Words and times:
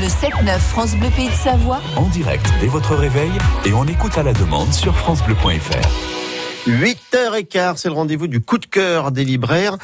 Le 0.00 0.08
7-9 0.08 0.58
France 0.58 0.96
Bleu 0.96 1.08
Pays 1.14 1.28
de 1.28 1.34
Savoie. 1.34 1.80
En 1.94 2.08
direct 2.08 2.44
dès 2.60 2.66
votre 2.66 2.96
réveil 2.96 3.30
et 3.64 3.72
on 3.72 3.84
écoute 3.84 4.18
à 4.18 4.24
la 4.24 4.32
demande 4.32 4.72
sur 4.72 4.96
FranceBleu.fr. 4.96 6.68
8h15, 6.68 7.76
c'est 7.76 7.88
le 7.88 7.94
rendez-vous 7.94 8.26
du 8.26 8.40
coup 8.40 8.58
de 8.58 8.66
cœur 8.66 9.12
des 9.12 9.24
libraires. 9.24 9.76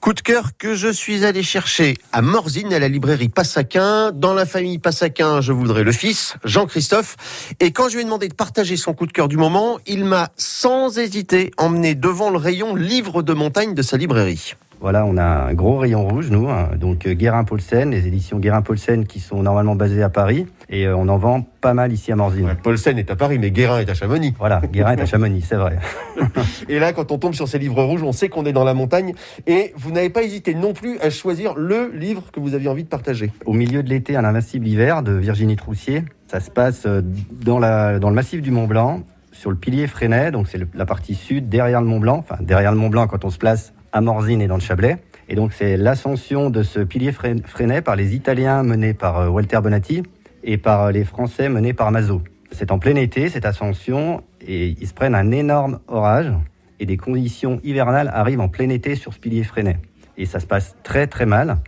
Coup 0.00 0.14
de 0.14 0.20
cœur 0.20 0.56
que 0.58 0.74
je 0.74 0.88
suis 0.88 1.24
allé 1.24 1.44
chercher 1.44 1.96
à 2.12 2.22
Morzine, 2.22 2.72
à 2.72 2.80
la 2.80 2.88
librairie 2.88 3.28
Passaquin. 3.28 4.10
Dans 4.10 4.34
la 4.34 4.46
famille 4.46 4.78
Passaquin, 4.78 5.40
je 5.40 5.52
voudrais 5.52 5.84
le 5.84 5.92
fils, 5.92 6.34
Jean-Christophe. 6.42 7.54
Et 7.60 7.70
quand 7.70 7.88
je 7.88 7.94
lui 7.94 8.00
ai 8.00 8.04
demandé 8.04 8.26
de 8.26 8.34
partager 8.34 8.76
son 8.76 8.94
coup 8.94 9.06
de 9.06 9.12
cœur 9.12 9.28
du 9.28 9.36
moment, 9.36 9.78
il 9.86 10.04
m'a 10.04 10.30
sans 10.36 10.98
hésiter 10.98 11.52
emmené 11.56 11.94
devant 11.94 12.30
le 12.30 12.38
rayon 12.38 12.74
livre 12.74 13.22
de 13.22 13.32
montagne 13.32 13.74
de 13.74 13.82
sa 13.82 13.96
librairie. 13.96 14.54
Voilà, 14.82 15.06
on 15.06 15.16
a 15.16 15.22
un 15.22 15.54
gros 15.54 15.78
rayon 15.78 16.08
rouge, 16.08 16.32
nous, 16.32 16.50
hein. 16.50 16.70
donc 16.76 17.06
euh, 17.06 17.14
Guérin-Paulsen, 17.14 17.92
les 17.92 18.08
éditions 18.08 18.40
Guérin-Paulsen 18.40 19.06
qui 19.06 19.20
sont 19.20 19.40
normalement 19.40 19.76
basées 19.76 20.02
à 20.02 20.08
Paris, 20.08 20.48
et 20.68 20.88
euh, 20.88 20.96
on 20.96 21.06
en 21.06 21.18
vend 21.18 21.46
pas 21.60 21.72
mal 21.72 21.92
ici 21.92 22.10
à 22.10 22.16
Morzine. 22.16 22.46
Ouais, 22.46 22.56
Paulsen 22.60 22.98
est 22.98 23.08
à 23.08 23.14
Paris, 23.14 23.38
mais 23.38 23.52
Guérin 23.52 23.78
est 23.78 23.88
à 23.88 23.94
Chamonix. 23.94 24.34
Voilà, 24.36 24.60
Guérin 24.72 24.96
est 24.96 25.00
à 25.00 25.06
Chamonix, 25.06 25.42
c'est 25.42 25.54
vrai. 25.54 25.78
Et 26.68 26.80
là, 26.80 26.92
quand 26.92 27.12
on 27.12 27.18
tombe 27.18 27.34
sur 27.34 27.46
ces 27.46 27.60
livres 27.60 27.80
rouges, 27.84 28.02
on 28.02 28.10
sait 28.10 28.28
qu'on 28.28 28.44
est 28.44 28.52
dans 28.52 28.64
la 28.64 28.74
montagne. 28.74 29.14
Et 29.46 29.72
vous 29.76 29.92
n'avez 29.92 30.10
pas 30.10 30.24
hésité 30.24 30.52
non 30.52 30.72
plus 30.72 30.98
à 30.98 31.10
choisir 31.10 31.54
le 31.54 31.92
livre 31.94 32.32
que 32.32 32.40
vous 32.40 32.54
aviez 32.54 32.68
envie 32.68 32.82
de 32.82 32.88
partager. 32.88 33.30
Au 33.46 33.52
milieu 33.52 33.84
de 33.84 33.88
l'été, 33.88 34.16
un 34.16 34.24
invincible 34.24 34.66
hiver 34.66 35.04
de 35.04 35.12
Virginie 35.12 35.54
Troussier. 35.54 36.02
Ça 36.26 36.40
se 36.40 36.50
passe 36.50 36.86
euh, 36.86 37.02
dans, 37.30 37.60
la, 37.60 38.00
dans 38.00 38.08
le 38.08 38.16
massif 38.16 38.42
du 38.42 38.50
Mont 38.50 38.66
Blanc, 38.66 39.04
sur 39.30 39.50
le 39.50 39.56
pilier 39.56 39.86
Freinet, 39.86 40.32
donc 40.32 40.48
c'est 40.48 40.60
la 40.74 40.86
partie 40.86 41.14
sud, 41.14 41.48
derrière 41.48 41.80
le 41.80 41.86
Mont 41.86 42.00
Blanc, 42.00 42.16
enfin 42.18 42.36
derrière 42.40 42.72
le 42.72 42.78
Mont 42.78 42.88
Blanc 42.88 43.06
quand 43.06 43.24
on 43.24 43.30
se 43.30 43.38
place 43.38 43.72
à 43.92 44.00
Morzine 44.00 44.40
et 44.40 44.46
dans 44.46 44.56
le 44.56 44.60
Chablais. 44.60 44.98
Et 45.28 45.34
donc 45.34 45.52
c'est 45.52 45.76
l'ascension 45.76 46.50
de 46.50 46.62
ce 46.62 46.80
pilier 46.80 47.12
Fre- 47.12 47.46
Freinet 47.46 47.82
par 47.82 47.96
les 47.96 48.14
Italiens 48.14 48.62
menés 48.62 48.94
par 48.94 49.18
euh, 49.18 49.28
Walter 49.28 49.60
Bonatti 49.62 50.02
et 50.42 50.58
par 50.58 50.84
euh, 50.84 50.90
les 50.92 51.04
Français 51.04 51.48
menés 51.48 51.72
par 51.72 51.90
Mazot. 51.90 52.22
C'est 52.50 52.70
en 52.70 52.78
plein 52.78 52.96
été 52.96 53.28
cette 53.28 53.46
ascension 53.46 54.22
et 54.40 54.68
ils 54.68 54.86
se 54.86 54.94
prennent 54.94 55.14
un 55.14 55.30
énorme 55.30 55.78
orage 55.88 56.32
et 56.80 56.86
des 56.86 56.96
conditions 56.96 57.60
hivernales 57.62 58.10
arrivent 58.12 58.40
en 58.40 58.48
plein 58.48 58.68
été 58.68 58.94
sur 58.96 59.14
ce 59.14 59.18
pilier 59.18 59.44
Freinet. 59.44 59.78
Et 60.18 60.26
ça 60.26 60.40
se 60.40 60.46
passe 60.46 60.76
très 60.82 61.06
très 61.06 61.24
mal. 61.26 61.58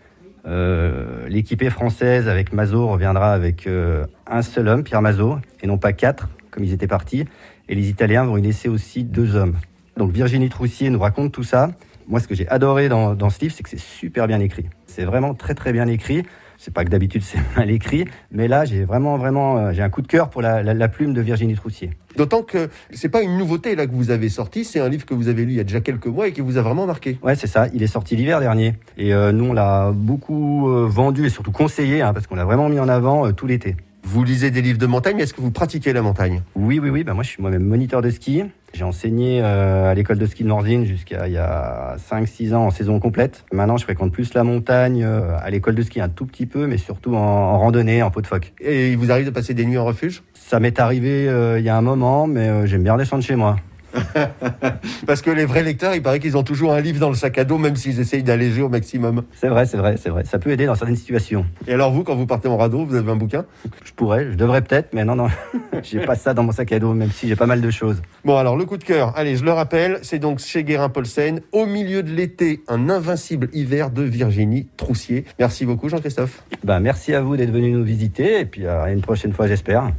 Euh, 0.46 1.26
L'équipée 1.28 1.70
française 1.70 2.28
avec 2.28 2.52
Mazot 2.52 2.88
reviendra 2.88 3.32
avec 3.32 3.66
euh, 3.66 4.04
un 4.26 4.42
seul 4.42 4.68
homme, 4.68 4.82
Pierre 4.82 5.00
Mazot, 5.00 5.38
et 5.62 5.66
non 5.66 5.78
pas 5.78 5.94
quatre, 5.94 6.28
comme 6.50 6.64
ils 6.64 6.72
étaient 6.72 6.86
partis. 6.86 7.24
Et 7.68 7.74
les 7.74 7.88
Italiens 7.88 8.24
vont 8.24 8.36
y 8.36 8.42
laisser 8.42 8.68
aussi 8.68 9.04
deux 9.04 9.36
hommes. 9.36 9.54
Donc 9.96 10.12
Virginie 10.12 10.50
Troussier 10.50 10.90
nous 10.90 10.98
raconte 10.98 11.32
tout 11.32 11.44
ça. 11.44 11.70
Moi, 12.08 12.20
ce 12.20 12.28
que 12.28 12.34
j'ai 12.34 12.48
adoré 12.48 12.88
dans, 12.88 13.14
dans 13.14 13.30
ce 13.30 13.40
livre, 13.40 13.54
c'est 13.56 13.62
que 13.62 13.70
c'est 13.70 13.80
super 13.80 14.26
bien 14.26 14.40
écrit. 14.40 14.66
C'est 14.86 15.04
vraiment 15.04 15.34
très 15.34 15.54
très 15.54 15.72
bien 15.72 15.86
écrit. 15.88 16.22
C'est 16.56 16.72
pas 16.72 16.84
que 16.84 16.90
d'habitude 16.90 17.22
c'est 17.24 17.38
mal 17.56 17.68
écrit, 17.70 18.04
mais 18.30 18.46
là 18.46 18.64
j'ai 18.64 18.84
vraiment 18.84 19.16
vraiment 19.18 19.58
euh, 19.58 19.72
j'ai 19.72 19.82
un 19.82 19.90
coup 19.90 20.02
de 20.02 20.06
cœur 20.06 20.30
pour 20.30 20.40
la, 20.40 20.62
la- 20.62 20.72
la 20.72 20.88
plume 20.88 21.12
de 21.12 21.20
Virginie 21.20 21.54
Troussier. 21.56 21.90
D'autant 22.16 22.42
que 22.42 22.70
c'est 22.92 23.08
pas 23.08 23.22
une 23.22 23.36
nouveauté 23.36 23.74
là 23.74 23.86
que 23.88 23.92
vous 23.92 24.10
avez 24.12 24.28
sorti, 24.28 24.64
c'est 24.64 24.78
un 24.80 24.88
livre 24.88 25.04
que 25.04 25.14
vous 25.14 25.26
avez 25.28 25.44
lu 25.44 25.50
il 25.52 25.56
y 25.56 25.60
a 25.60 25.64
déjà 25.64 25.80
quelques 25.80 26.06
mois 26.06 26.28
et 26.28 26.32
qui 26.32 26.40
vous 26.42 26.56
a 26.56 26.62
vraiment 26.62 26.86
marqué. 26.86 27.18
Ouais, 27.22 27.34
c'est 27.34 27.48
ça. 27.48 27.66
Il 27.74 27.82
est 27.82 27.88
sorti 27.88 28.14
l'hiver 28.14 28.38
dernier. 28.38 28.74
Et 28.96 29.12
euh, 29.12 29.32
nous, 29.32 29.46
on 29.46 29.52
l'a 29.52 29.90
beaucoup 29.92 30.70
euh, 30.70 30.86
vendu 30.88 31.26
et 31.26 31.28
surtout 31.28 31.50
conseillé, 31.50 32.02
hein, 32.02 32.12
parce 32.14 32.28
qu'on 32.28 32.36
l'a 32.36 32.44
vraiment 32.44 32.68
mis 32.68 32.78
en 32.78 32.88
avant 32.88 33.32
tout 33.32 33.48
l'été. 33.48 33.74
Vous 34.14 34.22
lisez 34.22 34.52
des 34.52 34.62
livres 34.62 34.78
de 34.78 34.86
montagne, 34.86 35.16
mais 35.16 35.24
est-ce 35.24 35.34
que 35.34 35.40
vous 35.40 35.50
pratiquez 35.50 35.92
la 35.92 36.00
montagne? 36.00 36.42
Oui, 36.54 36.78
oui, 36.78 36.88
oui. 36.88 37.02
Bah, 37.02 37.14
moi, 37.14 37.24
je 37.24 37.30
suis 37.30 37.42
moi-même 37.42 37.64
moniteur 37.64 38.00
de 38.00 38.10
ski. 38.10 38.44
J'ai 38.72 38.84
enseigné 38.84 39.40
euh, 39.42 39.90
à 39.90 39.94
l'école 39.94 40.18
de 40.18 40.26
ski 40.26 40.44
de 40.44 40.48
Morzine 40.48 40.84
jusqu'à 40.84 41.26
il 41.26 41.32
y 41.32 41.36
a 41.36 41.96
5-6 41.96 42.54
ans 42.54 42.66
en 42.66 42.70
saison 42.70 43.00
complète. 43.00 43.44
Maintenant, 43.52 43.76
je 43.76 43.82
fréquente 43.82 44.12
plus 44.12 44.32
la 44.34 44.44
montagne, 44.44 45.02
euh, 45.02 45.36
à 45.42 45.50
l'école 45.50 45.74
de 45.74 45.82
ski 45.82 46.00
un 46.00 46.08
tout 46.08 46.26
petit 46.26 46.46
peu, 46.46 46.68
mais 46.68 46.78
surtout 46.78 47.16
en, 47.16 47.18
en 47.18 47.58
randonnée, 47.58 48.04
en 48.04 48.12
peau 48.12 48.20
de 48.20 48.28
phoque. 48.28 48.52
Et 48.60 48.92
il 48.92 48.98
vous 48.98 49.10
arrive 49.10 49.26
de 49.26 49.30
passer 49.30 49.52
des 49.52 49.66
nuits 49.66 49.78
en 49.78 49.84
refuge? 49.84 50.22
Ça 50.32 50.60
m'est 50.60 50.78
arrivé 50.78 51.28
euh, 51.28 51.58
il 51.58 51.64
y 51.64 51.68
a 51.68 51.76
un 51.76 51.82
moment, 51.82 52.28
mais 52.28 52.68
j'aime 52.68 52.84
bien 52.84 52.96
descendre 52.96 53.24
chez 53.24 53.34
moi. 53.34 53.56
Parce 55.06 55.22
que 55.22 55.30
les 55.30 55.44
vrais 55.44 55.62
lecteurs, 55.62 55.94
il 55.94 56.02
paraît 56.02 56.20
qu'ils 56.20 56.36
ont 56.36 56.42
toujours 56.42 56.72
un 56.72 56.80
livre 56.80 57.00
dans 57.00 57.08
le 57.08 57.14
sac 57.14 57.38
à 57.38 57.44
dos, 57.44 57.58
même 57.58 57.76
s'ils 57.76 58.00
essayent 58.00 58.22
d'alléger 58.22 58.62
au 58.62 58.68
maximum. 58.68 59.24
C'est 59.34 59.48
vrai, 59.48 59.66
c'est 59.66 59.76
vrai, 59.76 59.96
c'est 59.96 60.10
vrai. 60.10 60.24
Ça 60.24 60.38
peut 60.38 60.50
aider 60.50 60.66
dans 60.66 60.74
certaines 60.74 60.96
situations. 60.96 61.46
Et 61.66 61.72
alors 61.72 61.92
vous, 61.92 62.04
quand 62.04 62.14
vous 62.14 62.26
partez 62.26 62.48
en 62.48 62.56
radeau, 62.56 62.84
vous 62.84 62.94
avez 62.94 63.10
un 63.10 63.16
bouquin? 63.16 63.44
Je 63.84 63.92
pourrais, 63.92 64.30
je 64.30 64.36
devrais 64.36 64.62
peut-être, 64.62 64.92
mais 64.92 65.04
non, 65.04 65.16
non, 65.16 65.28
j'ai 65.82 66.00
pas 66.00 66.14
ça 66.14 66.34
dans 66.34 66.42
mon 66.42 66.52
sac 66.52 66.72
à 66.72 66.78
dos, 66.78 66.94
même 66.94 67.10
si 67.10 67.28
j'ai 67.28 67.36
pas 67.36 67.46
mal 67.46 67.60
de 67.60 67.70
choses. 67.70 68.02
Bon, 68.24 68.36
alors 68.36 68.56
le 68.56 68.64
coup 68.64 68.76
de 68.76 68.84
cœur, 68.84 69.12
allez, 69.16 69.36
je 69.36 69.44
le 69.44 69.52
rappelle, 69.52 69.98
c'est 70.02 70.18
donc 70.18 70.38
chez 70.38 70.64
Guérin-Paulsen, 70.64 71.40
au 71.52 71.66
milieu 71.66 72.02
de 72.02 72.10
l'été, 72.10 72.62
un 72.68 72.88
invincible 72.90 73.48
hiver 73.52 73.90
de 73.90 74.02
Virginie 74.02 74.66
Troussier. 74.76 75.24
Merci 75.38 75.66
beaucoup 75.66 75.88
Jean-Christophe. 75.88 76.42
Ben, 76.64 76.80
merci 76.80 77.14
à 77.14 77.20
vous 77.20 77.36
d'être 77.36 77.52
venu 77.52 77.70
nous 77.70 77.84
visiter 77.84 78.40
et 78.40 78.44
puis 78.44 78.64
euh, 78.64 78.82
à 78.82 78.90
une 78.90 79.00
prochaine 79.00 79.32
fois, 79.32 79.46
j'espère. 79.46 79.90